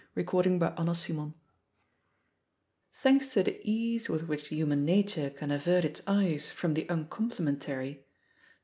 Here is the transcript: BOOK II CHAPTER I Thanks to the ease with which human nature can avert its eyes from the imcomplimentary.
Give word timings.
BOOK 0.15 0.33
II 0.47 0.57
CHAPTER 0.59 0.93
I 1.15 1.31
Thanks 2.95 3.27
to 3.35 3.43
the 3.43 3.59
ease 3.61 4.09
with 4.09 4.27
which 4.27 4.47
human 4.47 4.83
nature 4.83 5.29
can 5.29 5.51
avert 5.51 5.85
its 5.85 6.01
eyes 6.07 6.49
from 6.49 6.73
the 6.73 6.85
imcomplimentary. 6.89 7.99